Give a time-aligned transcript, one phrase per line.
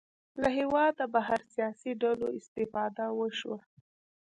[0.41, 3.59] له هېواده بهر سیاسي ډلو استفاده وشوه